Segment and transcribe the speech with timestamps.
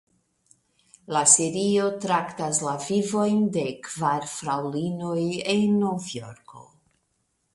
[1.15, 5.19] La serio traktas la vivojn de kvar fraŭlinoj
[5.57, 6.65] en Novjorko.